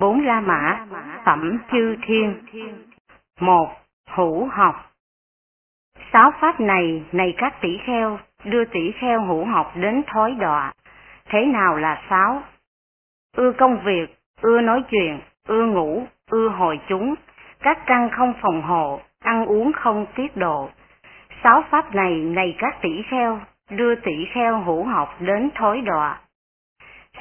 [0.00, 0.86] Bốn La Mã,
[1.24, 2.42] Phẩm Chư Thiên.
[3.40, 3.68] Một,
[4.10, 4.92] Hữu học.
[6.12, 10.72] Sáu pháp này, này các tỷ kheo, đưa tỷ kheo hữu học đến thói đọa.
[11.28, 12.42] Thế nào là sáu?
[13.36, 17.14] Ưa công việc, ưa nói chuyện, ưa ngủ, ưa hồi chúng,
[17.60, 20.70] các căn không phòng hộ, ăn uống không tiết độ.
[21.42, 23.40] Sáu pháp này, này các tỷ kheo,
[23.70, 26.20] đưa tỷ kheo hữu học đến thối đọa.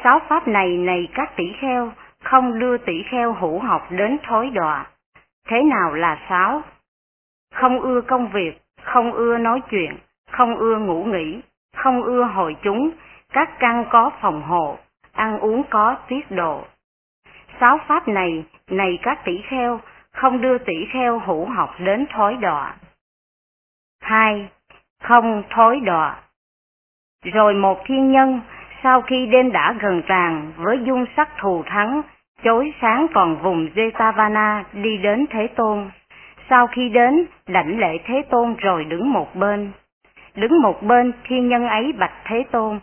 [0.04, 1.92] Sáu pháp này, này các tỷ kheo,
[2.26, 4.86] không đưa tỷ kheo hữu học đến thối đọa.
[5.47, 6.61] Thế nào là sáu?
[7.54, 9.98] Không ưa công việc, không ưa nói chuyện,
[10.32, 11.42] không ưa ngủ nghỉ,
[11.75, 12.92] không ưa hội chúng,
[13.34, 14.78] các căn có phòng hộ,
[15.14, 16.64] ăn uống có tiết độ.
[17.60, 19.79] Sáu pháp này, này các tỷ kheo,
[20.12, 22.76] không đưa tỷ kheo hữu học đến thối đọa.
[24.01, 24.50] Hai,
[25.04, 26.15] không thối đọa.
[27.34, 28.42] Rồi một thiên nhân,
[28.84, 32.02] sau khi đêm đã gần tàn với dung sắc thù thắng,
[32.44, 35.90] chối sáng còn vùng Jetavana đi đến Thế Tôn.
[36.50, 39.72] Sau khi đến, đảnh lễ Thế Tôn rồi đứng một bên.
[40.36, 42.80] Đứng một bên, thiên nhân ấy bạch Thế Tôn.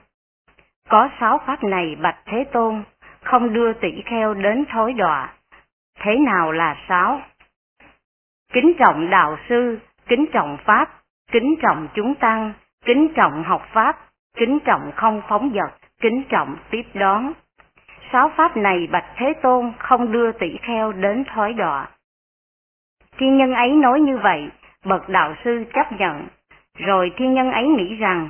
[0.89, 2.83] Có sáu pháp này bạch Thế Tôn,
[3.23, 5.33] không đưa tỷ kheo đến thối đọa.
[6.01, 7.21] Thế nào là sáu?
[8.53, 10.91] Kính trọng đạo sư, kính trọng pháp,
[11.33, 12.53] kính trọng chúng tăng,
[12.85, 13.97] kính trọng học pháp,
[14.37, 17.33] kính trọng không phóng dật, kính trọng tiếp đón.
[18.13, 21.89] Sáu pháp này bạch Thế Tôn không đưa tỷ kheo đến thói đọa.
[23.19, 24.49] Thiên nhân ấy nói như vậy,
[24.85, 26.27] bậc đạo sư chấp nhận,
[26.79, 28.29] rồi thiên nhân ấy nghĩ rằng,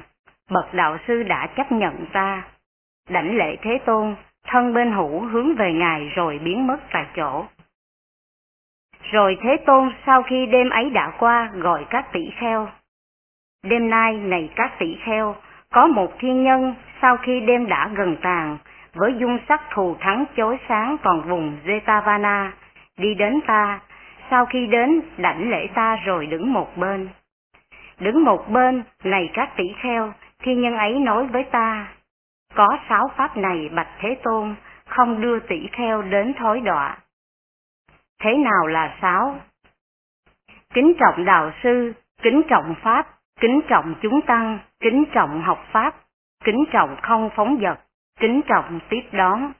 [0.51, 2.43] bậc đạo sư đã chấp nhận ta.
[3.09, 4.15] Đảnh lễ Thế Tôn,
[4.47, 7.45] thân bên hữu hướng về Ngài rồi biến mất tại chỗ.
[9.13, 12.69] Rồi Thế Tôn sau khi đêm ấy đã qua gọi các tỷ kheo.
[13.63, 15.35] Đêm nay này các tỷ kheo,
[15.73, 18.59] có một thiên nhân sau khi đêm đã gần tàn,
[18.95, 22.51] với dung sắc thù thắng chói sáng toàn vùng Jetavana,
[22.97, 23.81] đi đến ta,
[24.31, 27.09] sau khi đến đảnh lễ ta rồi đứng một bên.
[28.01, 30.13] Đứng một bên, này các tỷ kheo,
[30.43, 31.89] thiên nhân ấy nói với ta,
[32.55, 34.55] có sáu pháp này bạch Thế Tôn,
[34.87, 36.99] không đưa tỷ kheo đến thối đọa.
[38.23, 39.41] Thế nào là sáu?
[40.75, 43.07] Kính trọng đạo sư, kính trọng pháp,
[43.41, 45.95] kính trọng chúng tăng, kính trọng học pháp,
[46.45, 47.79] kính trọng không phóng vật,
[48.21, 49.53] kính trọng tiếp đón.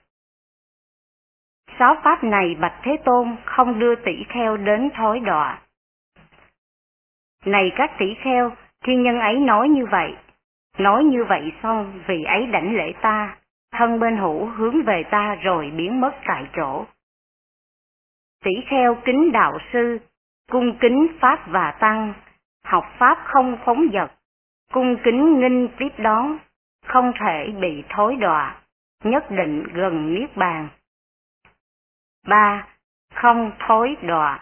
[1.79, 5.61] Sáu pháp này bạch Thế Tôn không đưa tỷ kheo đến thối đọa.
[7.45, 8.51] Này các tỷ kheo,
[8.83, 10.15] thiên nhân ấy nói như vậy.
[10.77, 13.37] Nói như vậy xong vì ấy đảnh lễ ta,
[13.71, 16.85] thân bên hữu hướng về ta rồi biến mất tại chỗ.
[18.43, 19.99] Tỷ kheo kính đạo sư,
[20.51, 22.13] cung kính pháp và tăng,
[22.65, 24.11] học pháp không phóng dật,
[24.73, 26.37] cung kính nghinh tiếp đón,
[26.83, 28.55] không thể bị thối đọa,
[29.03, 30.67] nhất định gần niết bàn.
[32.27, 32.67] 3.
[33.13, 34.39] Không thối đọa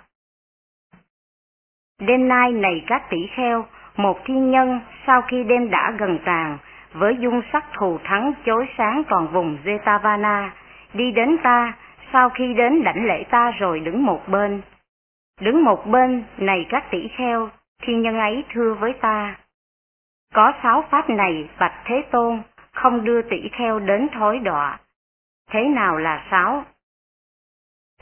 [1.99, 3.65] Đêm nay này các tỷ kheo,
[3.95, 6.57] một thiên nhân sau khi đêm đã gần tàn,
[6.93, 10.49] với dung sắc thù thắng chối sáng toàn vùng Jetavana,
[10.93, 11.73] đi đến ta,
[12.13, 14.61] sau khi đến đảnh lễ ta rồi đứng một bên.
[15.41, 17.49] Đứng một bên, này các tỷ kheo,
[17.81, 19.35] thiên nhân ấy thưa với ta.
[20.33, 24.79] Có sáu pháp này bạch Thế Tôn, không đưa tỷ kheo đến thối đọa.
[25.49, 26.65] Thế nào là sáu?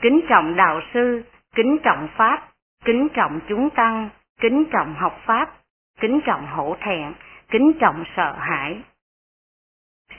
[0.02, 1.22] Kính trọng đạo sư,
[1.54, 2.48] kính trọng pháp,
[2.84, 4.08] kính trọng chúng tăng,
[4.40, 5.54] kính trọng học pháp,
[6.00, 7.12] kính trọng hổ thẹn,
[7.48, 8.82] kính trọng sợ hãi.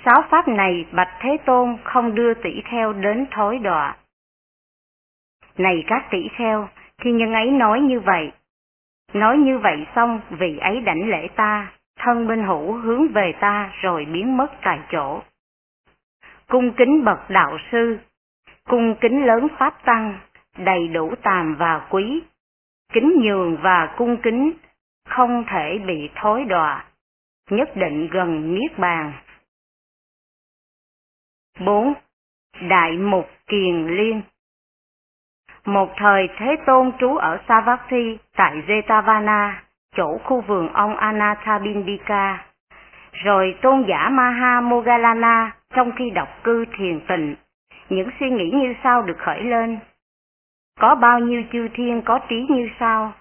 [0.06, 3.98] Sáu pháp này bạch Thế Tôn không đưa tỷ kheo đến thối đọa.
[5.58, 8.32] Này các tỷ kheo, khi nhân ấy nói như vậy,
[9.14, 11.72] nói như vậy xong vì ấy đảnh lễ ta,
[12.04, 15.22] thân bên hữu hướng về ta rồi biến mất tại chỗ.
[16.48, 18.00] Cung kính bậc đạo sư,
[18.64, 20.20] cung kính lớn pháp tăng,
[20.58, 22.24] đầy đủ tàm và quý,
[22.94, 24.52] kính nhường và cung kính,
[25.10, 26.86] không thể bị thối đọa,
[27.50, 29.14] nhất định gần niết bàn.
[31.60, 31.94] 4.
[32.70, 34.22] Đại Mục Kiền Liên
[35.66, 39.54] Một thời Thế Tôn trú ở Savatthi tại Jetavana,
[39.96, 42.46] chỗ khu vườn ông Anathabindika,
[43.12, 47.36] Rồi tôn giả Maha Mogalana trong khi đọc cư thiền tịnh,
[47.90, 49.80] những suy nghĩ như sau được khởi lên.
[50.80, 53.14] Có bao nhiêu chư thiên có trí như sau?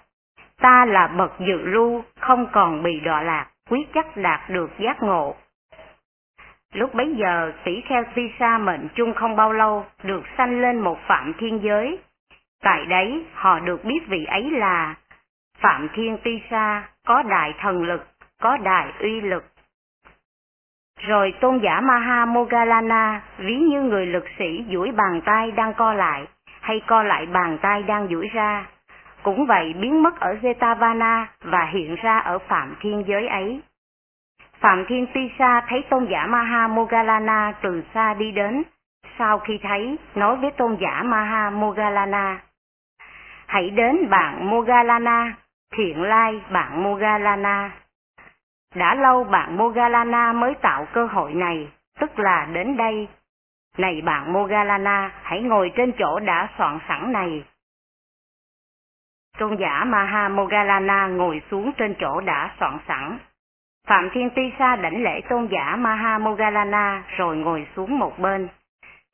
[0.61, 5.03] Ta là bậc dự lưu, không còn bị đọa lạc, quyết chắc đạt được giác
[5.03, 5.35] ngộ.
[6.75, 10.99] Lúc bấy giờ, tỷ kheo Tisa mệnh chung không bao lâu, được sanh lên một
[11.07, 11.99] phạm thiên giới.
[12.63, 14.95] Tại đấy, họ được biết vị ấy là
[15.61, 18.07] Phạm Thiên Tisa, có đại thần lực,
[18.41, 19.45] có đại uy lực.
[21.01, 25.93] Rồi tôn giả Maha Mogalana ví như người lực sĩ duỗi bàn tay đang co
[25.93, 26.27] lại,
[26.61, 28.67] hay co lại bàn tay đang duỗi ra.
[29.23, 33.61] Cũng vậy biến mất ở Jetavana và hiện ra ở Phạm Thiên giới ấy.
[34.61, 38.63] Phạm Thiên Tisa thấy tôn giả Maha Mogalana từ xa đi đến,
[39.19, 42.41] sau khi thấy, nói với tôn giả Maha Mogalana.
[43.47, 45.33] Hãy đến bạn Mogalana,
[45.77, 47.71] thiện lai bạn Mogalana.
[48.75, 51.69] Đã lâu bạn Mogalana mới tạo cơ hội này,
[52.01, 53.09] tức là đến đây.
[53.79, 57.45] Này bạn Mogalana, hãy ngồi trên chỗ đã soạn sẵn này.
[59.39, 63.19] Tôn giả Maha Mogalana ngồi xuống trên chỗ đã soạn sẵn.
[63.87, 68.49] Phạm Thiên Ti Sa đảnh lễ tôn giả Maha Mogalana rồi ngồi xuống một bên.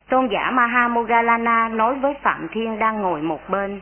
[0.09, 3.81] Tôn giả Maha Mogalana nói với Phạm Thiên đang ngồi một bên.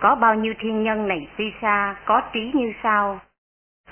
[0.00, 3.20] Có bao nhiêu thiên nhân này Ti Sa có trí như sao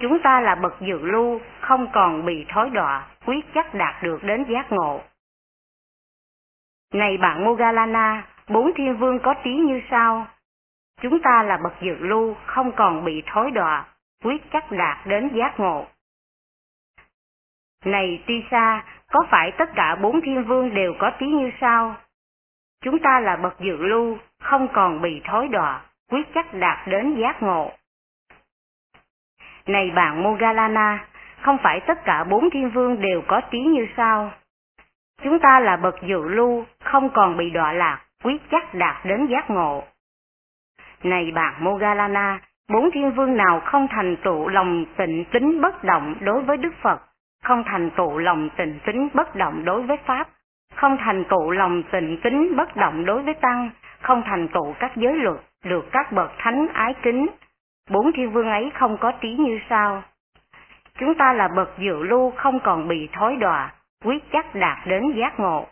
[0.01, 4.19] Chúng ta là bậc dự lưu, không còn bị thói đọa, quyết chắc đạt được
[4.23, 5.01] đến giác ngộ.
[6.93, 10.27] Này bạn Mogalana, bốn thiên vương có trí như sao
[11.01, 13.85] Chúng ta là bậc dự lưu, không còn bị thói đọa,
[14.25, 15.87] quyết chắc đạt đến giác ngộ.
[17.85, 21.97] Này Tisa, có phải tất cả bốn thiên vương đều có trí như sao
[22.81, 27.17] Chúng ta là bậc dự lưu, không còn bị thói đọa, quyết chắc đạt đến
[27.21, 27.73] giác ngộ.
[29.67, 31.07] Này bạn Mogalana,
[31.41, 34.31] không phải tất cả bốn thiên vương đều có trí như sau.
[35.23, 39.27] Chúng ta là bậc dự lưu, không còn bị đọa lạc, quyết chắc đạt đến
[39.27, 39.85] giác ngộ.
[41.03, 46.15] Này bạn Mogalana, bốn thiên vương nào không thành tựu lòng tịnh tính bất động
[46.21, 47.01] đối với Đức Phật,
[47.43, 50.29] không thành tựu lòng tịnh tính bất động đối với Pháp,
[50.75, 53.71] không thành tựu lòng tịnh tính bất động đối với Tăng,
[54.01, 55.37] không thành tựu các giới luật,
[55.67, 57.27] được các bậc thánh ái kính.
[57.91, 60.03] Bốn thiên vương ấy không có trí như sau.
[60.99, 63.73] Chúng ta là bậc dự lưu không còn bị thói đọa,
[64.05, 65.67] quyết chắc đạt đến giác ngộ.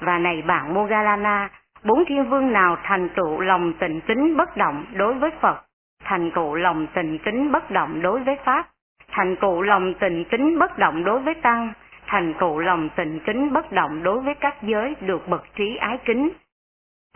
[0.00, 1.50] Và này bạn Mogalana,
[1.84, 5.64] bốn thiên vương nào thành tựu lòng tình tính bất động đối với Phật,
[6.04, 8.68] thành tựu lòng tình tính bất động đối với Pháp,
[9.10, 11.72] thành tựu lòng tình tính bất động đối với Tăng,
[12.06, 15.98] thành tựu lòng tình tính bất động đối với các giới được bậc trí ái
[16.04, 16.30] kính.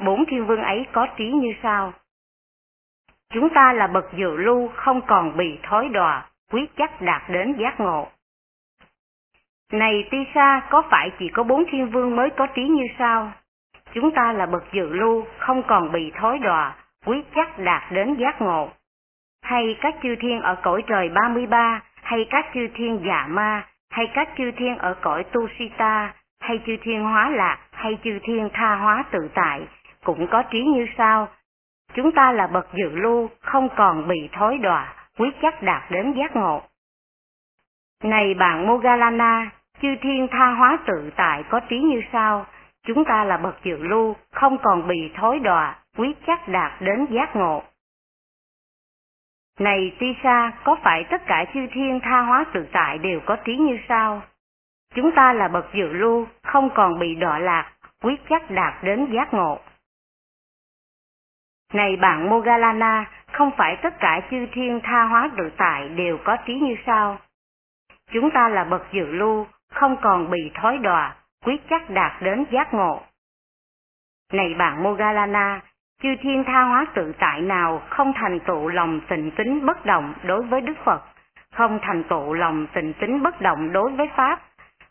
[0.05, 1.93] Bốn thiên vương ấy có trí như sau.
[3.32, 7.56] Chúng ta là bậc dự lưu không còn bị thói đọa, quyết chắc đạt đến
[7.58, 8.08] giác ngộ.
[9.73, 13.32] Này Tisa, có phải chỉ có bốn thiên vương mới có trí như sao?
[13.94, 16.76] Chúng ta là bậc dự lưu, không còn bị thói đọa,
[17.06, 18.69] quyết chắc đạt đến giác ngộ.
[19.43, 24.11] Hay các chư thiên ở cõi trời 33, hay các chư thiên dạ ma, hay
[24.14, 28.49] các chư thiên ở cõi tu sita, hay chư thiên hóa lạc, hay chư thiên
[28.52, 29.67] tha hóa tự tại,
[30.05, 31.29] cũng có trí như sao.
[31.94, 36.12] Chúng ta là bậc dự lưu, không còn bị thối đọa, quyết chắc đạt đến
[36.12, 36.62] giác ngộ.
[38.02, 39.50] Này bạn Mogalana,
[39.82, 42.47] chư thiên tha hóa tự tại có trí như sau,
[42.87, 47.06] chúng ta là bậc dự lưu, không còn bị thối đọa, quyết chắc đạt đến
[47.11, 47.62] giác ngộ.
[49.58, 53.56] Này Tisa, có phải tất cả chư thiên tha hóa tự tại đều có trí
[53.56, 54.23] như sau?
[54.94, 59.06] Chúng ta là bậc dự lưu, không còn bị đọa lạc, quyết chắc đạt đến
[59.12, 59.58] giác ngộ.
[61.72, 66.37] Này bạn Mogalana, không phải tất cả chư thiên tha hóa tự tại đều có
[66.46, 67.19] trí như sau?
[68.12, 71.14] Chúng ta là bậc dự lưu, không còn bị thói đọa,
[71.44, 73.02] quyết chắc đạt đến giác ngộ.
[74.33, 75.61] Này bạn Mogalana,
[76.02, 80.14] chư thiên tha hóa tự tại nào không thành tựu lòng tình tính bất động
[80.23, 81.02] đối với Đức Phật,
[81.54, 84.40] không thành tựu lòng tình tính bất động đối với Pháp,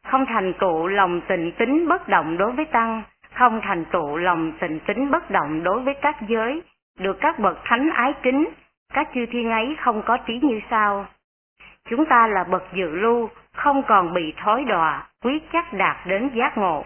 [0.04, 3.04] không thành tựu lòng tình tính bất động đối với Tăng,
[3.34, 6.62] không thành tựu lòng tình tính bất động đối với các giới,
[7.00, 8.46] được các bậc thánh ái kính,
[8.94, 11.06] các chư thiên ấy không có trí như sau.
[11.90, 16.30] Chúng ta là bậc dự lưu, không còn bị thói đọa, quyết chắc đạt đến
[16.34, 16.86] giác ngộ.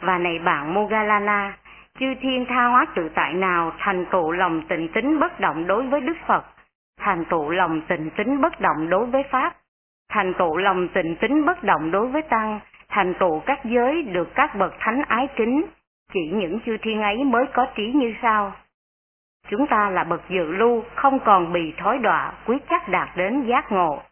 [0.00, 1.56] Và này bạn Mogalana,
[1.98, 5.86] chư thiên tha hóa tự tại nào thành tựu lòng tịnh tính bất động đối
[5.86, 6.44] với Đức Phật,
[7.00, 9.56] thành tựu lòng tịnh tính bất động đối với Pháp,
[10.08, 14.34] thành tựu lòng tịnh tính bất động đối với Tăng, thành tựu các giới được
[14.34, 15.62] các bậc thánh ái kính,
[16.12, 18.52] chỉ những chư thiên ấy mới có trí như sau.
[19.48, 23.46] Chúng ta là bậc dự lưu, không còn bị thói đọa, quyết chắc đạt đến
[23.46, 24.02] giác ngộ.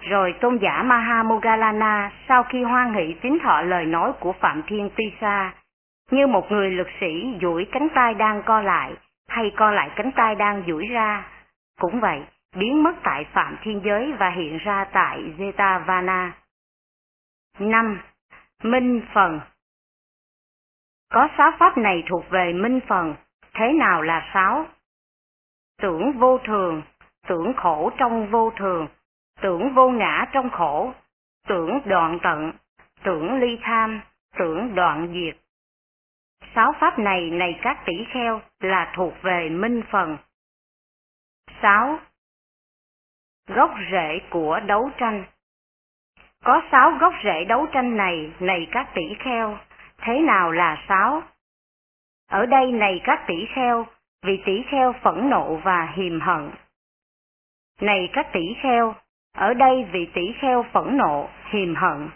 [0.00, 4.62] Rồi tôn giả Maha Mogalana sau khi hoan hỷ tín thọ lời nói của Phạm
[4.66, 5.54] Thiên Tisa,
[6.10, 8.94] như một người lực sĩ duỗi cánh tay đang co lại,
[9.28, 11.26] hay co lại cánh tay đang duỗi ra.
[11.80, 12.22] Cũng vậy,
[12.56, 16.30] biến mất tại Phạm Thiên Giới và hiện ra tại Jetavana.
[17.58, 18.00] 5.
[18.62, 19.40] Minh Phần
[21.12, 23.14] Có sáu pháp này thuộc về Minh Phần,
[23.58, 24.66] thế nào là sáu?
[25.82, 26.82] Tưởng vô thường,
[27.28, 28.88] tưởng khổ trong vô thường,
[29.40, 30.92] tưởng vô ngã trong khổ,
[31.48, 32.52] tưởng đoạn tận,
[33.02, 34.00] tưởng ly tham,
[34.38, 35.36] tưởng đoạn diệt.
[36.54, 40.16] Sáu pháp này này các tỷ kheo là thuộc về minh phần.
[41.62, 41.98] Sáu
[43.48, 45.24] Gốc rễ của đấu tranh
[46.44, 49.58] Có sáu gốc rễ đấu tranh này này các tỷ kheo,
[49.98, 51.22] thế nào là sáu?
[52.30, 53.86] Ở đây này các tỷ kheo,
[54.22, 56.50] vì tỷ kheo phẫn nộ và hiềm hận.
[57.80, 58.94] Này các tỷ kheo,
[59.36, 62.08] ở đây vị tỷ kheo phẫn nộ, hiềm hận.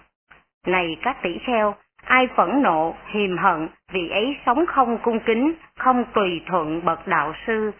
[0.66, 5.52] Này các tỷ kheo, ai phẫn nộ, hiềm hận, vì ấy sống không cung kính,
[5.78, 7.70] không tùy thuận bậc đạo sư,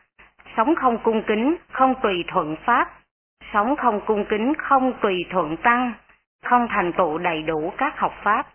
[0.56, 2.90] sống không cung kính, không tùy thuận pháp,
[3.52, 5.92] sống không cung kính, không tùy thuận tăng,
[6.44, 8.46] không thành tựu đầy đủ các học pháp.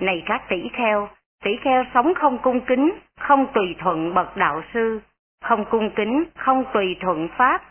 [0.00, 1.08] Này các tỷ kheo,
[1.44, 5.00] tỷ kheo sống không cung kính, không tùy thuận bậc đạo sư,
[5.44, 7.62] không cung kính, không tùy thuận pháp,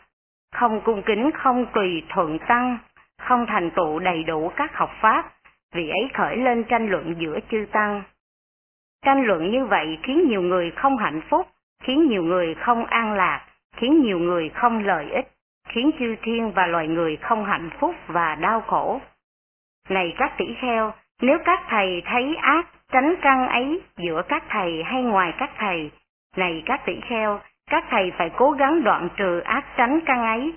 [0.51, 2.77] không cung kính, không tùy thuận tăng,
[3.21, 5.31] không thành tựu đầy đủ các học pháp,
[5.73, 8.03] vì ấy khởi lên tranh luận giữa chư tăng.
[9.05, 11.47] Tranh luận như vậy khiến nhiều người không hạnh phúc,
[11.83, 15.27] khiến nhiều người không an lạc, khiến nhiều người không lợi ích,
[15.67, 19.01] khiến chư thiên và loài người không hạnh phúc và đau khổ.
[19.89, 24.83] Này các tỷ kheo, nếu các thầy thấy ác tránh căn ấy giữa các thầy
[24.83, 25.91] hay ngoài các thầy,
[26.37, 30.53] này các tỷ kheo, các thầy phải cố gắng đoạn trừ ác tránh căn ấy.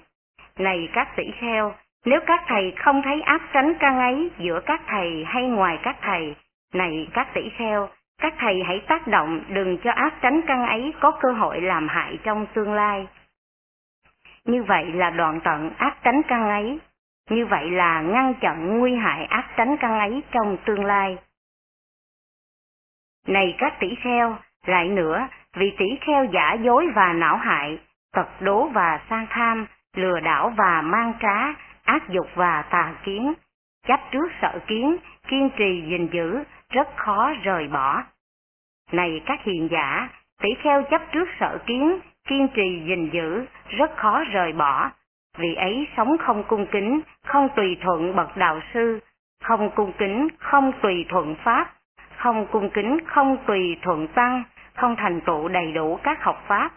[0.59, 1.75] Này các tỷ kheo,
[2.05, 5.97] nếu các thầy không thấy ác tránh căn ấy giữa các thầy hay ngoài các
[6.03, 6.35] thầy,
[6.75, 7.89] này các tỷ kheo,
[8.21, 11.89] các thầy hãy tác động đừng cho ác tránh căn ấy có cơ hội làm
[11.89, 13.07] hại trong tương lai.
[14.45, 16.79] Như vậy là đoạn tận ác tránh căn ấy,
[17.31, 21.17] như vậy là ngăn chặn nguy hại ác tránh căn ấy trong tương lai.
[23.27, 27.79] Này các tỷ kheo, lại nữa, vì tỷ kheo giả dối và não hại,
[28.13, 29.67] tật đố và sang tham,
[29.97, 31.53] lừa đảo và mang trá,
[31.85, 33.35] ác dục và tà kiến,
[33.87, 34.97] chấp trước sợ kiến,
[35.29, 38.03] kiên trì gìn giữ, rất khó rời bỏ.
[38.93, 40.09] Này các hiền giả,
[40.43, 44.91] tỷ kheo chấp trước sợ kiến, kiên trì gìn giữ, rất khó rời bỏ,
[45.39, 49.01] vì ấy sống không cung kính, không tùy thuận bậc đạo sư,
[49.43, 51.76] không cung kính, không tùy thuận pháp,
[52.17, 54.43] không cung kính, không tùy thuận tăng,
[54.75, 56.71] không thành tựu đầy đủ các học pháp.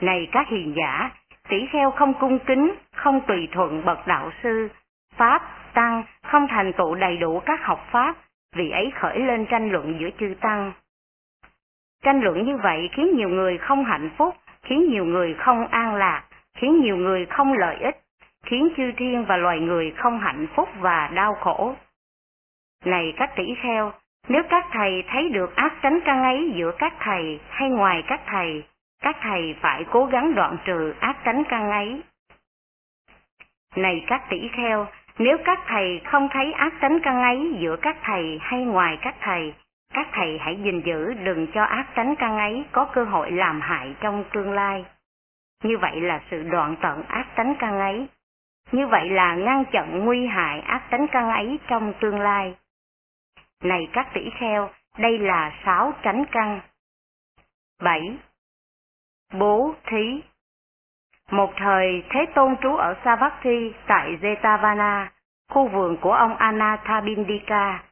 [0.00, 1.10] Này các hiền giả,
[1.48, 4.68] tỷ kheo không cung kính, không tùy thuận bậc đạo sư,
[5.16, 5.42] pháp,
[5.74, 8.16] tăng, không thành tựu đầy đủ các học pháp,
[8.56, 10.72] vì ấy khởi lên tranh luận giữa chư tăng.
[12.02, 15.94] Tranh luận như vậy khiến nhiều người không hạnh phúc, khiến nhiều người không an
[15.94, 16.24] lạc,
[16.54, 17.96] khiến nhiều người không lợi ích,
[18.44, 21.74] khiến chư thiên và loài người không hạnh phúc và đau khổ.
[22.84, 23.92] Này các tỷ kheo,
[24.28, 28.20] nếu các thầy thấy được ác tránh căn ấy giữa các thầy hay ngoài các
[28.26, 28.64] thầy,
[29.02, 32.02] các thầy phải cố gắng đoạn trừ ác tránh căn ấy.
[33.76, 34.86] Này các tỷ kheo,
[35.18, 39.14] nếu các thầy không thấy ác tránh căn ấy giữa các thầy hay ngoài các
[39.20, 39.54] thầy,
[39.94, 43.60] các thầy hãy gìn giữ đừng cho ác tránh căn ấy có cơ hội làm
[43.60, 44.84] hại trong tương lai.
[45.64, 48.06] Như vậy là sự đoạn tận ác tánh căn ấy.
[48.72, 52.54] Như vậy là ngăn chặn nguy hại ác tánh căn ấy trong tương lai.
[53.62, 56.60] Này các tỷ kheo, đây là sáu tránh căn.
[57.82, 58.16] 7.
[59.32, 60.22] Bố thí
[61.30, 65.06] Một thời Thế Tôn trú ở Savatthi tại Jetavana,
[65.50, 67.82] khu vườn của ông Anathabindika.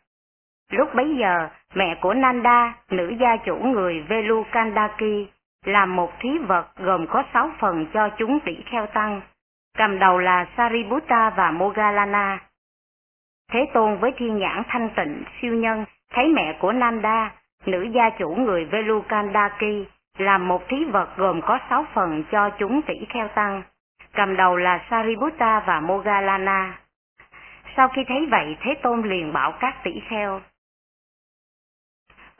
[0.70, 5.26] Lúc bấy giờ, mẹ của Nanda, nữ gia chủ người Velukandaki,
[5.64, 9.20] làm một thí vật gồm có sáu phần cho chúng tỷ kheo tăng,
[9.78, 12.38] cầm đầu là Sariputta và Mogalana.
[13.52, 17.30] Thế Tôn với thiên nhãn thanh tịnh siêu nhân thấy mẹ của Nanda,
[17.66, 19.86] nữ gia chủ người Velukandaki,
[20.18, 23.62] làm một thí vật gồm có sáu phần cho chúng tỷ kheo tăng,
[24.12, 26.78] cầm đầu là Sariputta và Mogalana.
[27.76, 30.40] Sau khi thấy vậy, Thế Tôn liền bảo các tỷ kheo.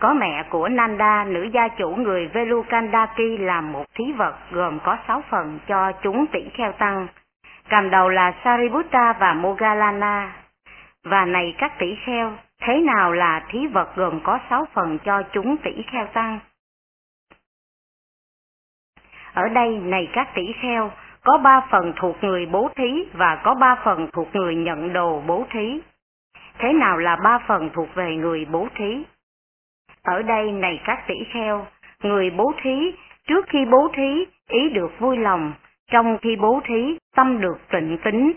[0.01, 4.99] Có mẹ của Nanda, nữ gia chủ người Velukandaki làm một thí vật gồm có
[5.09, 7.07] sáu phần cho chúng tỷ kheo tăng,
[7.69, 10.46] cầm đầu là Sariputta và Mogalana.
[11.11, 15.23] Và này các tỷ kheo, thế nào là thí vật gồm có sáu phần cho
[15.33, 16.39] chúng tỷ kheo tăng?
[19.33, 20.91] Ở đây này các tỷ kheo,
[21.25, 25.23] có ba phần thuộc người bố thí và có ba phần thuộc người nhận đồ
[25.27, 25.81] bố thí.
[26.59, 29.05] Thế nào là ba phần thuộc về người bố thí?
[30.03, 31.67] Ở đây này các tỷ kheo,
[32.03, 32.93] người bố thí,
[33.27, 35.53] trước khi bố thí, ý được vui lòng,
[35.91, 38.33] trong khi bố thí, tâm được tịnh tính,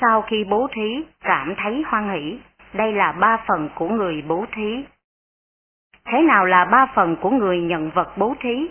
[0.00, 2.38] sau khi bố thí, cảm thấy hoan hỷ.
[2.72, 4.84] Đây là ba phần của người bố thí.
[6.04, 8.68] Thế nào là ba phần của người nhận vật bố thí?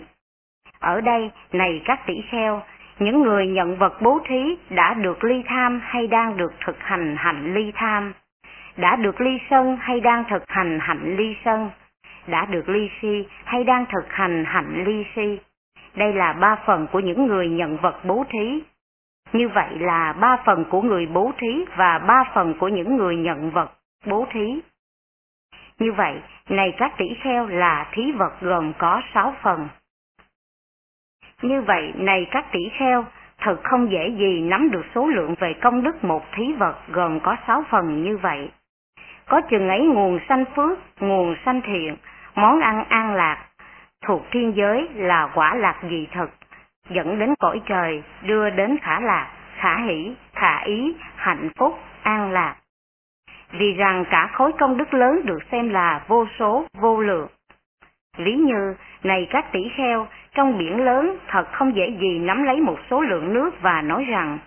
[0.80, 2.62] Ở đây, này các tỷ kheo,
[2.98, 7.16] những người nhận vật bố thí đã được ly tham hay đang được thực hành
[7.18, 8.12] hạnh ly tham,
[8.76, 11.70] đã được ly sân hay đang thực hành hạnh ly sân,
[12.26, 15.38] đã được ly si hay đang thực hành hạnh ly si.
[15.94, 18.62] Đây là ba phần của những người nhận vật bố thí.
[19.32, 23.16] Như vậy là ba phần của người bố thí và ba phần của những người
[23.16, 23.72] nhận vật
[24.06, 24.60] bố thí.
[25.78, 29.68] Như vậy, này các tỷ kheo là thí vật gồm có sáu phần.
[31.42, 33.04] Như vậy, này các tỷ kheo,
[33.38, 37.20] thật không dễ gì nắm được số lượng về công đức một thí vật gồm
[37.20, 38.50] có sáu phần như vậy.
[39.28, 41.96] Có chừng ấy nguồn sanh phước, nguồn sanh thiện,
[42.34, 43.46] món ăn an lạc,
[44.06, 46.30] thuộc thiên giới là quả lạc dị thực,
[46.90, 52.32] dẫn đến cõi trời, đưa đến khả lạc, khả hỷ, khả ý, hạnh phúc, an
[52.32, 52.56] lạc.
[53.52, 57.28] Vì rằng cả khối công đức lớn được xem là vô số, vô lượng.
[58.18, 62.60] Ví như, này các tỷ kheo, trong biển lớn thật không dễ gì nắm lấy
[62.60, 64.38] một số lượng nước và nói rằng,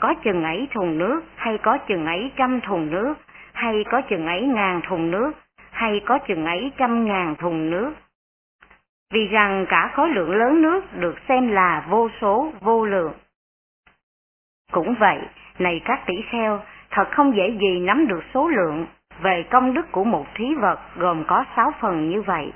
[0.00, 3.14] có chừng ấy thùng nước, hay có chừng ấy trăm thùng nước,
[3.52, 5.32] hay có chừng ấy ngàn thùng nước,
[5.70, 7.92] hay có chừng ấy trăm ngàn thùng nước.
[9.12, 13.12] Vì rằng cả khối lượng lớn nước được xem là vô số, vô lượng.
[14.72, 15.18] Cũng vậy,
[15.58, 16.60] này các tỷ kheo,
[16.90, 18.86] thật không dễ gì nắm được số lượng
[19.20, 22.52] về công đức của một thí vật gồm có sáu phần như vậy.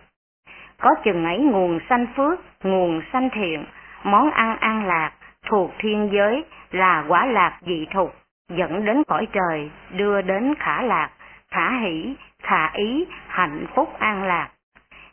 [0.80, 3.64] Có chừng ấy nguồn sanh phước, nguồn sanh thiện,
[4.04, 5.12] món ăn an lạc,
[5.46, 8.14] thuộc thiên giới là quả lạc dị thục,
[8.48, 11.10] dẫn đến cõi trời, đưa đến khả lạc,
[11.50, 14.48] khả hỷ, khả ý, hạnh phúc an lạc.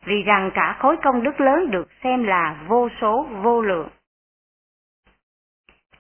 [0.08, 3.90] Vì rằng cả khối công đức lớn được xem là vô số vô lượng.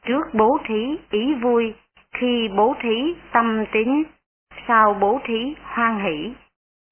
[0.05, 1.73] Trước bố thí ý vui,
[2.13, 4.03] khi bố thí tâm tín,
[4.67, 6.33] sau bố thí hoan hỷ.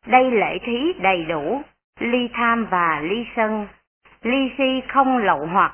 [0.07, 1.61] Đây lễ thí đầy đủ,
[1.99, 3.67] ly tham và ly sân,
[4.21, 5.73] ly si không lậu hoặc,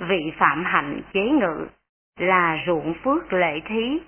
[0.00, 1.66] vị phạm hạnh chế ngự,
[2.18, 3.98] là ruộng phước lệ thí.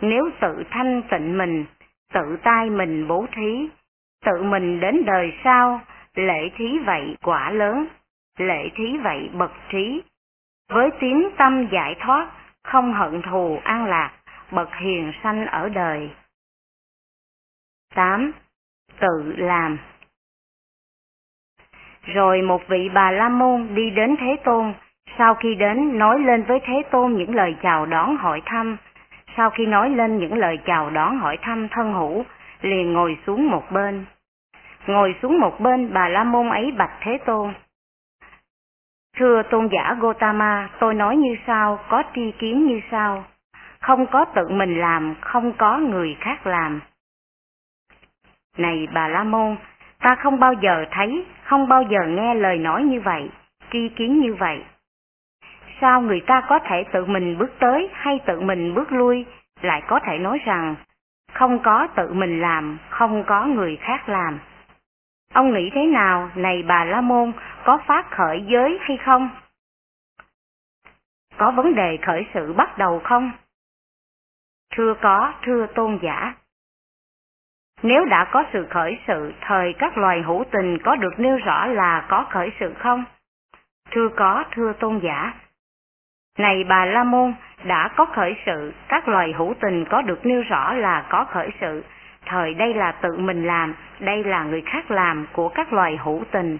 [0.00, 1.64] Nếu tự thanh tịnh mình,
[2.12, 3.68] tự tay mình bố thí,
[4.24, 5.80] tự mình đến đời sau,
[6.14, 7.86] lệ thí vậy quả lớn,
[8.38, 10.02] lệ thí vậy bậc trí.
[10.68, 12.30] Với tín tâm giải thoát,
[12.62, 14.12] không hận thù an lạc,
[14.50, 16.10] bậc hiền sanh ở đời.
[17.94, 18.32] 8.
[19.00, 19.78] Tự làm
[22.02, 24.74] Rồi một vị bà La Môn đi đến Thế Tôn,
[25.18, 28.76] sau khi đến nói lên với Thế Tôn những lời chào đón hỏi thăm,
[29.36, 32.24] sau khi nói lên những lời chào đón hỏi thăm thân hữu,
[32.60, 34.04] liền ngồi xuống một bên.
[34.86, 37.54] Ngồi xuống một bên bà La Môn ấy bạch Thế Tôn.
[39.16, 43.24] Thưa tôn giả Gotama, tôi nói như sau, có tri kiến như sau.
[43.80, 46.80] Không có tự mình làm, không có người khác làm.
[48.58, 49.56] Này bà La Môn,
[50.00, 53.30] ta không bao giờ thấy, không bao giờ nghe lời nói như vậy,
[53.72, 54.64] tri kiến như vậy.
[55.80, 59.26] Sao người ta có thể tự mình bước tới hay tự mình bước lui,
[59.60, 60.74] lại có thể nói rằng
[61.32, 64.38] không có tự mình làm, không có người khác làm.
[65.34, 67.32] Ông nghĩ thế nào, này bà La Môn,
[67.64, 69.30] có phát khởi giới hay không?
[71.36, 73.32] Có vấn đề khởi sự bắt đầu không?
[74.76, 76.34] Thưa có, thưa tôn giả.
[77.82, 81.66] Nếu đã có sự khởi sự, thời các loài hữu tình có được nêu rõ
[81.66, 83.04] là có khởi sự không?
[83.90, 85.34] Thưa có, thưa tôn giả.
[86.38, 90.42] Này bà La Môn, đã có khởi sự, các loài hữu tình có được nêu
[90.42, 91.84] rõ là có khởi sự,
[92.26, 96.24] thời đây là tự mình làm, đây là người khác làm của các loài hữu
[96.30, 96.58] tình.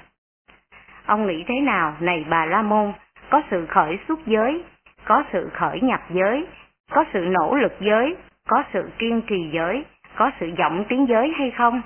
[1.07, 2.93] Ông nghĩ thế nào, này bà La Môn,
[3.31, 4.65] có sự khởi xuất giới,
[5.05, 6.47] có sự khởi nhập giới,
[6.91, 8.17] có sự nỗ lực giới,
[8.49, 9.85] có sự kiên trì giới,
[10.17, 11.83] có sự giọng tiếng giới hay không?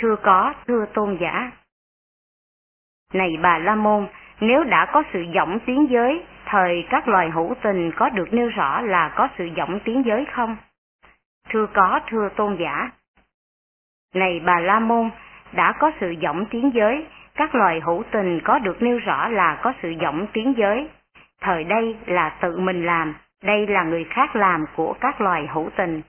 [0.00, 1.50] Thưa có, thưa tôn giả.
[3.12, 4.06] Này bà La Môn,
[4.40, 8.48] nếu đã có sự giọng tiếng giới, thời các loài hữu tình có được nêu
[8.48, 10.56] rõ là có sự giọng tiếng giới không?
[11.48, 12.90] Thưa có, thưa tôn giả.
[14.14, 15.10] Này bà La Môn,
[15.52, 19.58] đã có sự giọng tiếng giới, các loài hữu tình có được nêu rõ là
[19.62, 20.88] có sự giọng tiếng giới.
[21.40, 25.70] Thời đây là tự mình làm, đây là người khác làm của các loài hữu
[25.76, 26.02] tình.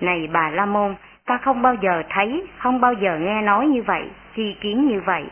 [0.00, 0.94] Này bà La Môn,
[1.26, 5.00] ta không bao giờ thấy, không bao giờ nghe nói như vậy, chi kiến như
[5.06, 5.24] vậy.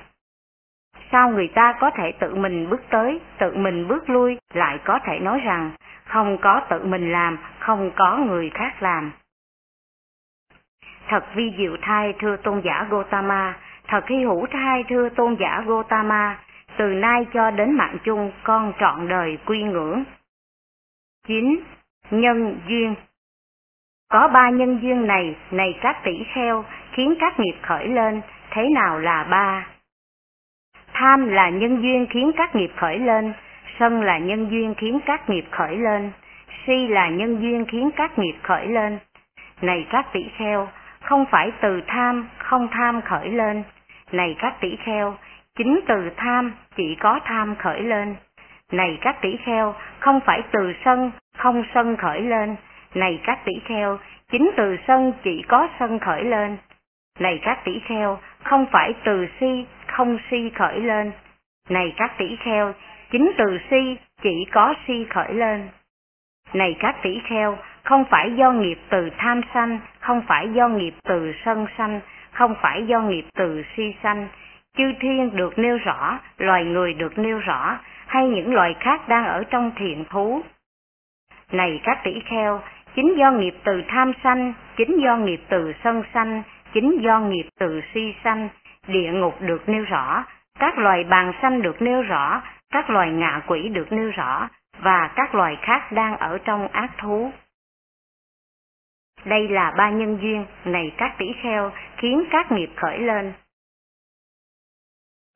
[1.13, 4.99] Sao người ta có thể tự mình bước tới, tự mình bước lui, lại có
[5.05, 5.71] thể nói rằng
[6.05, 9.13] không có tự mình làm, không có người khác làm.
[11.09, 13.57] Thật vi diệu thai thưa tôn giả Gotama,
[13.89, 16.39] thật hy hữu thai thưa tôn giả Gotama,
[16.77, 20.05] từ nay cho đến mạng chung con trọn đời quy ngưỡng.
[21.27, 21.61] 9.
[22.11, 22.95] Nhân duyên
[24.09, 28.69] Có ba nhân duyên này, này các tỷ kheo, khiến các nghiệp khởi lên, thế
[28.75, 29.67] nào là ba?
[30.93, 33.33] Tham là nhân duyên khiến các nghiệp khởi lên,
[33.79, 36.11] Sân là nhân duyên khiến các nghiệp khởi lên,
[36.67, 38.99] si là nhân duyên khiến các nghiệp khởi lên.
[39.63, 40.69] Này các tỷ kheo,
[41.03, 43.63] không phải từ tham, không tham khởi lên.
[44.13, 45.15] Này các tỷ kheo,
[45.59, 48.17] chính từ tham, chỉ có tham khởi lên.
[48.73, 52.57] Này các tỷ kheo, không phải từ sân, không sân khởi lên.
[52.95, 53.99] Này các tỷ kheo,
[54.33, 56.57] chính từ sân chỉ có sân khởi lên.
[57.19, 61.13] Này các tỷ kheo, không phải từ si, không si khởi lên.
[61.69, 62.73] Này các tỷ kheo,
[63.11, 65.69] chính từ si chỉ có si khởi lên.
[66.53, 70.95] Này các tỷ kheo, không phải do nghiệp từ tham sanh, không phải do nghiệp
[71.05, 72.01] từ sân sanh,
[72.33, 74.29] không phải do nghiệp từ si sanh.
[74.77, 79.25] Chư thiên được nêu rõ, loài người được nêu rõ, hay những loài khác đang
[79.25, 80.43] ở trong thiện thú.
[81.53, 82.61] Này các tỷ kheo,
[82.95, 87.47] chính do nghiệp từ tham sanh, chính do nghiệp từ sân sanh, chính do nghiệp
[87.59, 88.49] từ si sanh,
[88.87, 90.25] địa ngục được nêu rõ,
[90.59, 92.43] các loài bàn sanh được nêu rõ,
[92.75, 96.91] các loài ngạ quỷ được nêu rõ, và các loài khác đang ở trong ác
[96.99, 97.31] thú.
[99.25, 103.33] Đây là ba nhân duyên này các tỷ kheo khiến các nghiệp khởi lên.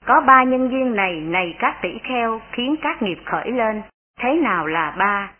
[0.07, 3.83] Có ba nhân duyên này này các tỷ kheo khiến các nghiệp khởi lên.
[4.21, 5.33] Thế nào là ba?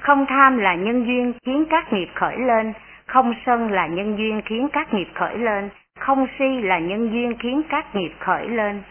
[0.00, 2.72] Không tham là nhân duyên khiến các nghiệp khởi lên,
[3.06, 7.34] không sân là nhân duyên khiến các nghiệp khởi lên, không si là nhân duyên
[7.38, 8.82] khiến các nghiệp khởi lên.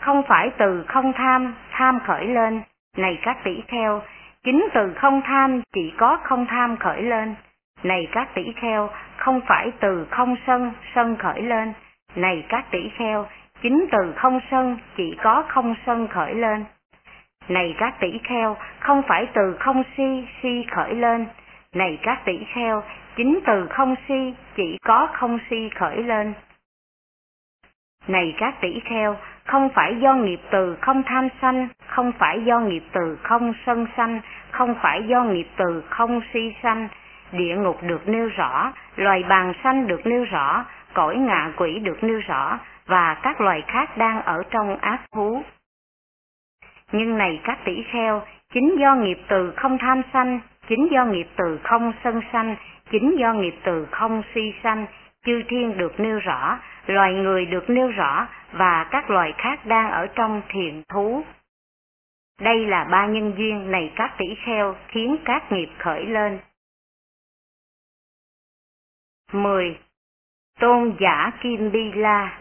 [0.00, 2.62] Không phải từ không tham, tham khởi lên,
[2.96, 4.02] này các tỷ kheo,
[4.44, 7.34] chính từ không tham chỉ có không tham khởi lên.
[7.82, 11.72] Này các tỷ kheo, không phải từ không sân, sân khởi lên.
[12.14, 13.26] Này các tỷ kheo,
[13.62, 16.64] chính từ không sân chỉ có không sân khởi lên.
[17.48, 21.26] Này các tỷ kheo, không phải từ không si, si khởi lên.
[21.74, 22.82] Này các tỷ kheo,
[23.16, 26.32] chính từ không si chỉ có không si khởi lên.
[28.08, 29.16] Này các tỷ kheo,
[29.48, 33.86] không phải do nghiệp từ không tham sanh, không phải do nghiệp từ không sân
[33.96, 36.88] sanh, không phải do nghiệp từ không si sanh.
[37.32, 42.04] Địa ngục được nêu rõ, loài bàn sanh được nêu rõ, cõi ngạ quỷ được
[42.04, 45.42] nêu rõ, và các loài khác đang ở trong ác thú.
[46.92, 48.22] Nhưng này các tỷ kheo,
[48.54, 52.56] chính do nghiệp từ không tham sanh, chính do nghiệp từ không sân sanh,
[52.90, 54.86] chính do nghiệp từ không si sanh,
[55.26, 59.90] chư thiên được nêu rõ, loài người được nêu rõ và các loài khác đang
[59.90, 61.22] ở trong thiền thú.
[62.40, 66.38] Đây là ba nhân duyên này các tỷ kheo khiến các nghiệp khởi lên.
[69.32, 69.78] 10.
[70.60, 72.38] Tôn giả Kim Bi La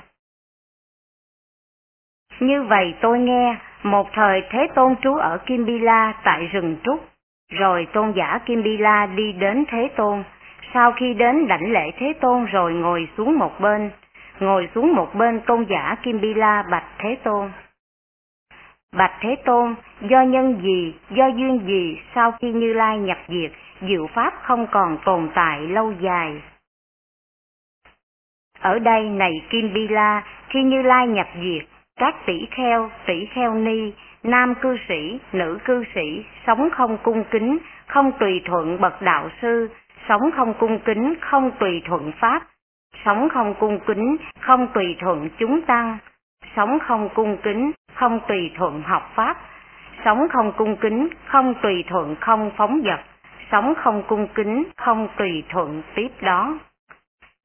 [2.39, 6.77] Như vậy tôi nghe, một thời Thế Tôn trú ở Kim Bi La tại rừng
[6.83, 7.09] Trúc,
[7.51, 10.23] rồi tôn giả Kim Bi La đi đến Thế Tôn,
[10.73, 13.91] sau khi đến đảnh lễ Thế Tôn rồi ngồi xuống một bên,
[14.39, 17.51] ngồi xuống một bên tôn giả Kim Bi La bạch Thế Tôn.
[18.95, 23.51] Bạch Thế Tôn, do nhân gì, do duyên gì sau khi Như Lai nhập diệt,
[23.81, 26.41] diệu pháp không còn tồn tại lâu dài.
[28.59, 31.67] Ở đây này Kim Bi La, khi Như Lai nhập diệt,
[31.99, 33.91] các tỷ kheo, tỷ kheo ni,
[34.23, 39.29] nam cư sĩ, nữ cư sĩ, sống không cung kính, không tùy thuận bậc đạo
[39.41, 39.69] sư,
[40.09, 42.43] sống không cung kính, không tùy thuận pháp,
[43.05, 45.97] sống không cung kính, không tùy thuận chúng tăng,
[46.55, 49.37] sống không cung kính, không tùy thuận học pháp,
[50.05, 52.99] sống không cung kính, không tùy thuận không phóng vật,
[53.51, 56.59] sống không cung kính, không tùy thuận tiếp đó.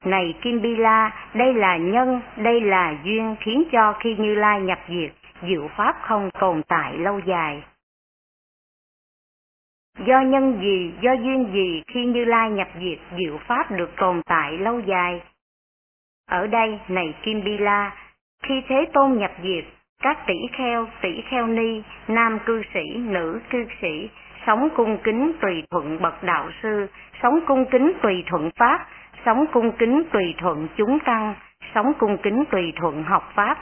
[0.04, 4.60] Này Kim Bi La, đây là nhân, đây là duyên khiến cho khi Như Lai
[4.60, 7.62] nhập diệt, diệu pháp không tồn tại lâu dài.
[10.06, 14.22] Do nhân gì, do duyên gì khi Như Lai nhập diệt, diệu pháp được tồn
[14.26, 15.20] tại lâu dài?
[16.32, 17.92] Ở đây, này Kim Bi La,
[18.42, 19.64] khi Thế Tôn nhập diệt,
[20.02, 24.08] các tỷ kheo, tỷ kheo ni, nam cư sĩ, nữ cư sĩ,
[24.46, 26.86] sống cung kính tùy thuận bậc đạo sư,
[27.22, 28.86] sống cung kính tùy thuận pháp,
[29.24, 31.34] sống cung kính tùy thuận chúng tăng,
[31.74, 33.58] sống cung kính tùy thuận học pháp,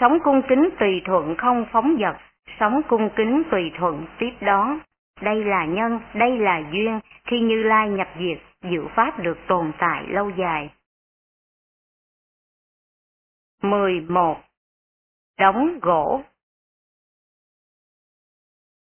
[0.00, 2.16] sống cung kính tùy thuận không phóng vật,
[2.60, 4.78] sống cung kính tùy thuận tiếp đón
[5.20, 8.38] Đây là nhân, đây là duyên, khi Như Lai nhập diệt,
[8.70, 10.70] diệu pháp được tồn tại lâu dài.
[13.62, 14.36] 11.
[15.38, 16.22] Đóng gỗ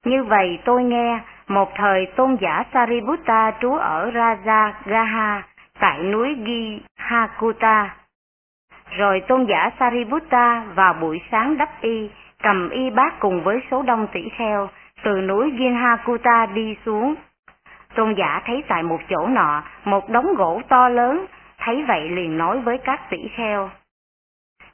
[0.04, 5.42] Như vậy tôi nghe, một thời tôn giả Sariputta trú ở Raja Gaha,
[5.80, 7.96] tại núi Gihakuta.
[8.90, 12.10] Rồi tôn giả Sariputta vào buổi sáng đắp y,
[12.42, 14.68] cầm y bát cùng với số đông tỷ kheo,
[15.04, 17.14] từ núi Gihakuta đi xuống.
[17.94, 21.26] Tôn giả thấy tại một chỗ nọ, một đống gỗ to lớn,
[21.58, 23.70] thấy vậy liền nói với các tỷ kheo.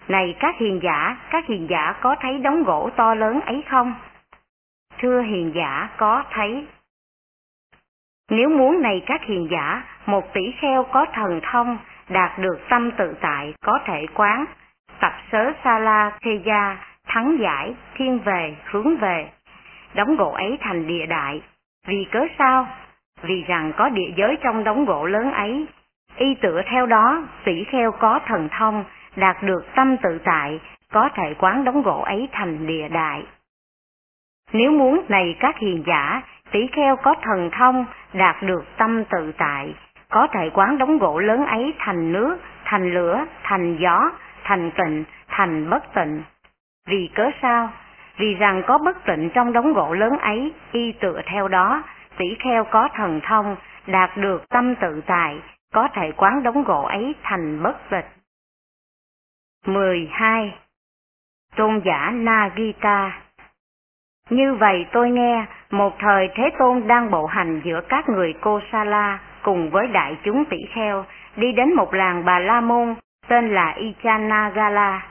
[0.09, 3.95] Này các hiền giả, các hiền giả có thấy đống gỗ to lớn ấy không?
[4.99, 6.67] thưa hiền giả có thấy.
[8.31, 12.91] Nếu muốn này các hiền giả, một tỷ kheo có thần thông, đạt được tâm
[12.91, 14.45] tự tại, có thể quán,
[15.01, 19.29] tập sớ sa la khê gia, thắng giải, thiên về, hướng về.
[19.95, 21.43] Đóng gỗ ấy thành địa đại.
[21.87, 22.69] Vì cớ sao?
[23.23, 25.67] Vì rằng có địa giới trong đống gỗ lớn ấy.
[26.17, 28.85] Y tựa theo đó, tỷ kheo có thần thông,
[29.17, 30.61] đạt được tâm tự tại,
[30.93, 33.23] có thể quán đóng gỗ ấy thành địa đại.
[34.53, 39.33] Nếu muốn này các hiền giả, tỷ kheo có thần thông, đạt được tâm tự
[39.39, 39.75] tại,
[40.11, 44.11] có thể quán đóng gỗ lớn ấy thành nước, thành lửa, thành gió,
[44.45, 46.23] thành tịnh, thành bất tịnh.
[46.89, 47.69] Vì cớ sao?
[48.17, 51.83] Vì rằng có bất tịnh trong đống gỗ lớn ấy, y tựa theo đó,
[52.17, 55.39] tỷ kheo có thần thông, đạt được tâm tự tại,
[55.73, 58.07] có thể quán đống gỗ ấy thành bất tịch.
[59.67, 60.55] 12.
[61.57, 63.21] Tôn giả Nagita
[64.31, 69.19] Như vậy tôi nghe, một thời Thế Tôn đang bộ hành giữa các người Kosala
[69.43, 71.05] cùng với đại chúng tỷ kheo,
[71.37, 72.95] đi đến một làng Bà La Môn
[73.29, 75.07] tên là Ichanagala.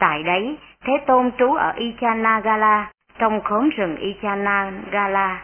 [0.00, 5.42] Tại đấy, Thế Tôn trú ở Ichanagala, trong khóm rừng Ichanagala.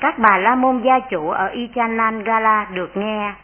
[0.00, 3.34] Các bà La Môn gia chủ ở Ichanagala được nghe.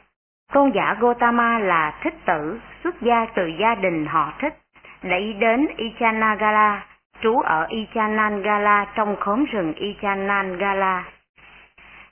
[0.52, 4.54] Tôn giả Gotama là thích tử, xuất gia từ gia đình họ thích,
[5.02, 6.86] đẩy đến Ichanagala,
[7.22, 11.04] trú ở Ichanangala trong khóm rừng Ichanangala.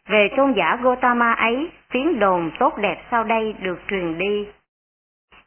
[0.09, 4.47] Về tôn giả Gotama ấy, tiếng đồn tốt đẹp sau đây được truyền đi.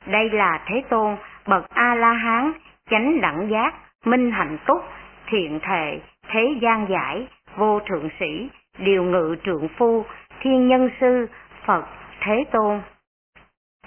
[0.05, 1.15] Đây là Thế Tôn,
[1.47, 2.51] bậc A-la-hán,
[2.89, 3.73] chánh đẳng giác,
[4.05, 4.83] minh hạnh túc,
[5.27, 10.05] thiện thệ, thế gian giải, vô thượng sĩ, điều ngự trượng phu,
[10.39, 11.27] thiên nhân sư,
[11.65, 11.85] Phật,
[12.19, 12.81] Thế Tôn.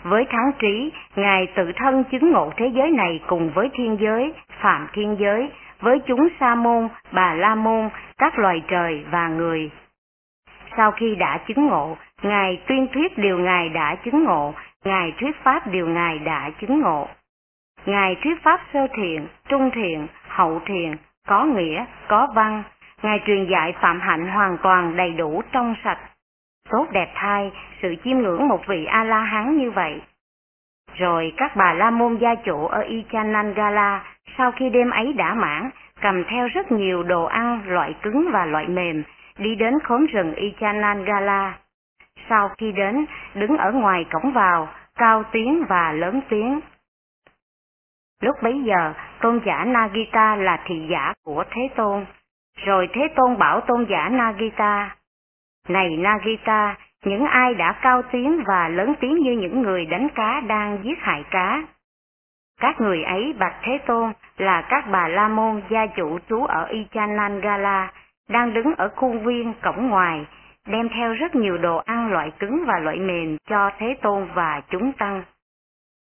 [0.03, 4.33] Với thắng trí, Ngài tự thân chứng ngộ thế giới này cùng với thiên giới,
[4.61, 9.71] phạm thiên giới, với chúng sa môn, bà la môn, các loài trời và người.
[10.77, 14.55] Sau khi đã chứng ngộ, Ngài tuyên thuyết điều Ngài đã chứng ngộ,
[14.85, 17.09] Ngài thuyết pháp điều Ngài đã chứng ngộ.
[17.87, 22.63] Ngài thuyết pháp sơ thiện, trung thiện, hậu thiện, có nghĩa, có văn.
[23.03, 25.99] Ngài truyền dạy phạm hạnh hoàn toàn đầy đủ trong sạch.
[26.71, 27.53] Tốt đẹp thay,
[27.83, 30.01] sự chiêm ngưỡng một vị A-la-hán như vậy.
[30.95, 34.05] Rồi các bà la môn gia chủ ở Ichanangala,
[34.39, 38.47] sau khi đêm ấy đã mãn, cầm theo rất nhiều đồ ăn loại cứng và
[38.47, 39.03] loại mềm,
[39.39, 41.59] đi đến khóm rừng Ichanangala.
[42.29, 46.61] Sau khi đến, đứng ở ngoài cổng vào, cao tiếng và lớn tiếng.
[48.23, 52.05] Lúc bấy giờ, tôn giả Nagita là thị giả của Thế Tôn.
[52.65, 54.96] Rồi Thế Tôn bảo tôn giả Nagita,
[55.69, 60.41] này Nagita, những ai đã cao tiếng và lớn tiếng như những người đánh cá
[60.41, 61.63] đang giết hại cá.
[62.61, 66.65] Các người ấy bạch Thế Tôn là các bà La Môn gia chủ trú ở
[66.65, 67.93] Ichanangala,
[68.29, 70.27] đang đứng ở khuôn viên cổng ngoài,
[70.67, 74.63] đem theo rất nhiều đồ ăn loại cứng và loại mềm cho Thế Tôn và
[74.71, 75.23] chúng tăng.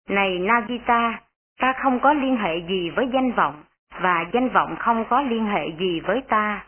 [0.09, 1.21] Này Nagita,
[1.61, 3.62] ta không có liên hệ gì với danh vọng,
[4.01, 6.64] và danh vọng không có liên hệ gì với ta.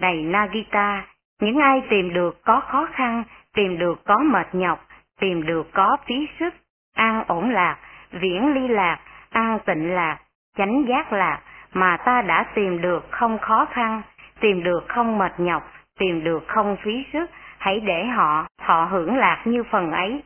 [0.00, 1.06] Này Nagita,
[1.40, 3.24] những ai tìm được có khó khăn,
[3.54, 4.86] tìm được có mệt nhọc,
[5.20, 6.54] tìm được có phí sức,
[6.94, 7.76] an ổn lạc,
[8.10, 8.98] viễn ly lạc,
[9.30, 10.18] an tịnh lạc,
[10.56, 11.40] chánh giác lạc,
[11.72, 14.02] mà ta đã tìm được không khó khăn,
[14.40, 19.16] tìm được không mệt nhọc, tìm được không phí sức, hãy để họ thọ hưởng
[19.16, 20.22] lạc như phần ấy.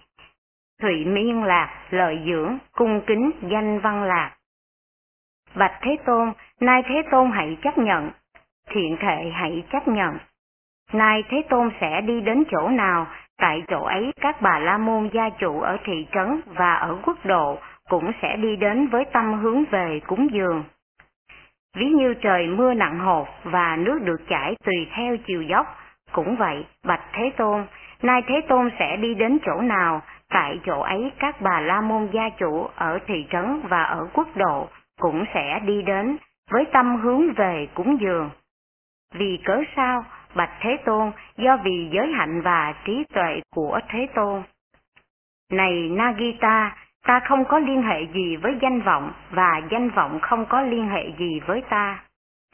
[0.83, 4.31] Thụy miên lạc, lợi dưỡng, cung kính, danh văn lạc.
[5.55, 8.11] Bạch Thế Tôn, nay Thế Tôn hãy chấp nhận,
[8.71, 10.19] thiện thệ hãy chấp nhận.
[10.93, 13.07] Nay Thế Tôn sẽ đi đến chỗ nào,
[13.39, 17.17] tại chỗ ấy các bà la môn gia chủ ở thị trấn và ở quốc
[17.25, 20.65] độ cũng sẽ đi đến với tâm hướng về cúng dường.
[21.77, 25.67] Ví như trời mưa nặng hột và nước được chảy tùy theo chiều dốc,
[26.13, 27.67] cũng vậy, Bạch Thế Tôn,
[28.03, 32.09] nay Thế Tôn sẽ đi đến chỗ nào, tại chỗ ấy các bà la môn
[32.13, 34.69] gia chủ ở thị trấn và ở quốc độ
[35.01, 36.17] cũng sẽ đi đến
[36.51, 38.31] với tâm hướng về cúng dường.
[39.15, 44.07] Vì cớ sao, Bạch Thế Tôn, do vì giới hạnh và trí tuệ của Thế
[44.15, 44.43] Tôn.
[45.53, 50.47] Này Nagita, ta không có liên hệ gì với danh vọng và danh vọng không
[50.47, 52.03] có liên hệ gì với ta.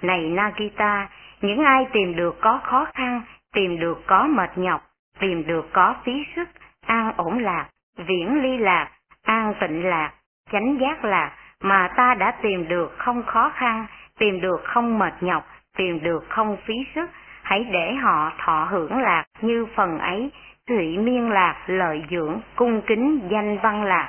[0.02, 1.08] Này Nagita,
[1.40, 3.22] những ai tìm được có khó khăn,
[3.54, 4.82] tìm được có mệt nhọc,
[5.18, 6.48] tìm được có phí sức,
[6.86, 8.88] an ổn lạc, viễn ly lạc,
[9.22, 10.12] an tịnh lạc,
[10.52, 13.86] chánh giác lạc, mà ta đã tìm được không khó khăn,
[14.18, 17.10] tìm được không mệt nhọc, tìm được không phí sức,
[17.50, 20.30] hãy để họ thọ hưởng lạc như phần ấy,
[20.68, 24.08] thủy miên lạc, lợi dưỡng, cung kính, danh văn lạc.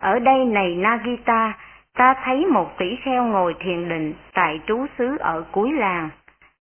[0.00, 1.52] Ở đây này Nagita,
[1.94, 6.08] ta thấy một tỷ kheo ngồi thiền định tại trú xứ ở cuối làng.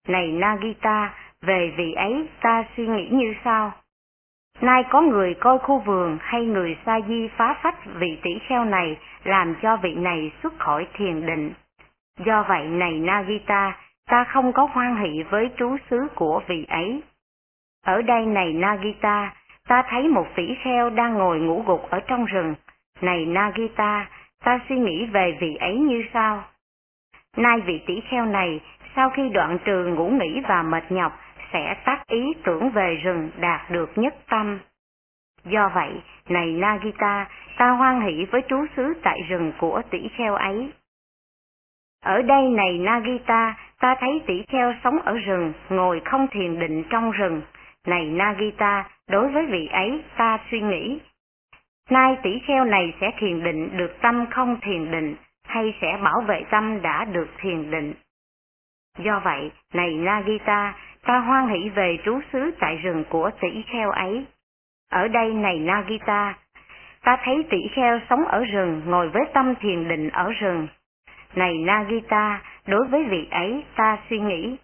[0.07, 3.71] này Nagita, về vị ấy ta suy nghĩ như sau.
[4.61, 8.65] Nay có người coi khu vườn hay người sa di phá phách vị tỷ kheo
[8.65, 11.53] này làm cho vị này xuất khỏi thiền định.
[12.25, 13.73] Do vậy này Nagita,
[14.09, 17.01] ta không có hoan hỷ với trú xứ của vị ấy.
[17.85, 19.33] Ở đây này Nagita,
[19.67, 22.55] ta thấy một tỷ kheo đang ngồi ngủ gục ở trong rừng.
[23.01, 24.09] Này Nagita,
[24.43, 26.43] ta suy nghĩ về vị ấy như sau.
[27.37, 28.59] Nay vị tỷ kheo này,
[28.95, 31.19] sau khi đoạn trừ ngủ nghỉ và mệt nhọc,
[31.53, 34.59] sẽ tác ý tưởng về rừng đạt được nhất tâm.
[35.45, 40.35] Do vậy, này Nagita, ta hoan hỷ với trú xứ tại rừng của tỷ kheo
[40.35, 40.71] ấy.
[42.03, 46.83] Ở đây này Nagita, ta thấy tỷ kheo sống ở rừng, ngồi không thiền định
[46.89, 47.41] trong rừng.
[47.87, 50.99] Này Nagita, đối với vị ấy ta suy nghĩ.
[51.89, 55.15] Nay tỷ kheo này sẽ thiền định được tâm không thiền định,
[55.47, 57.93] hay sẽ bảo vệ tâm đã được thiền định.
[58.99, 60.73] Do vậy, này Nagita,
[61.05, 64.25] ta hoan hỷ về trú xứ tại rừng của tỷ kheo ấy.
[64.91, 66.37] Ở đây này Nagita,
[67.03, 70.67] ta thấy tỷ kheo sống ở rừng ngồi với tâm thiền định ở rừng.
[71.35, 74.57] Này Nagita, đối với vị ấy ta suy nghĩ,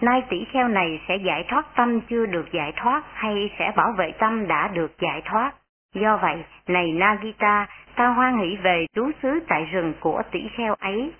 [0.00, 3.92] nay tỷ kheo này sẽ giải thoát tâm chưa được giải thoát hay sẽ bảo
[3.98, 5.52] vệ tâm đã được giải thoát.
[5.94, 10.74] Do vậy, này Nagita, ta hoan hỷ về trú xứ tại rừng của tỷ kheo
[10.74, 11.12] ấy.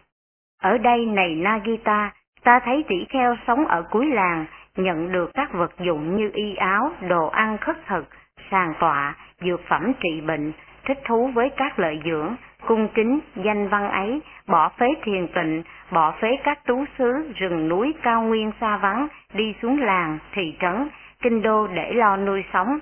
[0.63, 2.13] Ở đây này Nagita,
[2.45, 6.55] ta thấy tỷ kheo sống ở cuối làng, nhận được các vật dụng như y
[6.55, 8.05] áo, đồ ăn khất thực,
[8.51, 10.53] sàn tọa, dược phẩm trị bệnh,
[10.85, 15.63] thích thú với các lợi dưỡng, cung kính, danh văn ấy, bỏ phế thiền tịnh,
[15.91, 20.57] bỏ phế các tú xứ, rừng núi cao nguyên xa vắng, đi xuống làng, thị
[20.61, 20.89] trấn,
[21.23, 22.79] kinh đô để lo nuôi sống.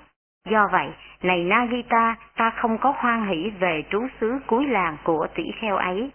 [0.49, 0.89] Do vậy,
[1.23, 5.75] này Nagita, ta không có hoan hỷ về trú xứ cuối làng của tỷ kheo
[5.75, 6.11] ấy.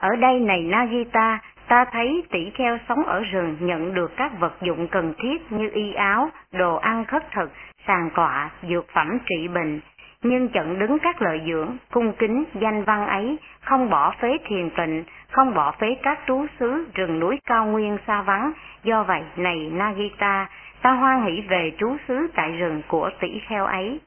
[0.00, 4.54] Ở đây này Nagita, ta thấy tỷ kheo sống ở rừng nhận được các vật
[4.62, 7.50] dụng cần thiết như y áo, đồ ăn khất thực,
[7.86, 9.80] sàn cọa dược phẩm trị bệnh,
[10.24, 14.70] nhưng chận đứng các lợi dưỡng, cung kính, danh văn ấy, không bỏ phế thiền
[14.70, 18.52] tịnh, không bỏ phế các trú xứ, rừng núi cao nguyên xa vắng.
[18.84, 20.48] Do vậy, này Nagita,
[20.82, 24.00] ta hoan hỷ về trú xứ tại rừng của tỷ kheo ấy.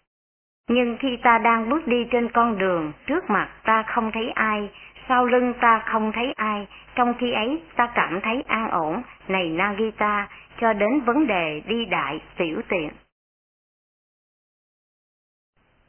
[0.69, 4.69] Nhưng khi ta đang bước đi trên con đường, trước mặt ta không thấy ai,
[5.10, 9.49] sau lưng ta không thấy ai, trong khi ấy ta cảm thấy an ổn, này
[9.49, 10.28] Nagita,
[10.62, 12.89] cho đến vấn đề đi đại tiểu tiện.